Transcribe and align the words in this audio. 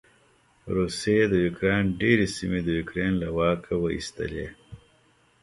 روسې 0.75 1.17
د 1.31 1.33
يوکراین 1.45 1.85
ډېرې 2.01 2.27
سېمې 2.35 2.61
د 2.65 2.69
یوکراين 2.79 3.13
له 3.23 3.29
واکه 3.37 3.73
واېستلې. 3.77 4.47